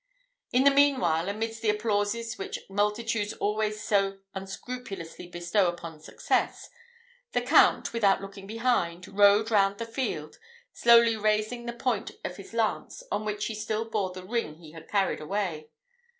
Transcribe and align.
In 0.51 0.63
the 0.63 0.71
mean 0.71 0.99
while, 0.99 1.29
amidst 1.29 1.61
the 1.61 1.69
applauses 1.69 2.35
which 2.39 2.61
multitudes 2.67 3.33
always 3.33 3.83
so 3.83 4.17
unscrupulously 4.33 5.27
bestow 5.27 5.67
upon 5.67 5.99
success, 5.99 6.71
the 7.33 7.41
count, 7.43 7.93
without 7.93 8.19
looking 8.19 8.47
behind, 8.47 9.07
rode 9.07 9.51
round 9.51 9.77
the 9.77 9.85
field, 9.85 10.39
slowly 10.73 11.15
raising 11.15 11.67
the 11.67 11.73
point 11.73 12.09
of 12.25 12.37
his 12.37 12.51
lance, 12.51 13.03
on 13.11 13.25
which 13.25 13.45
he 13.45 13.53
still 13.53 13.85
bore 13.85 14.09
the 14.11 14.25
ring 14.25 14.55
he 14.55 14.71
had 14.71 14.89
carried 14.89 15.21
away. 15.21 15.69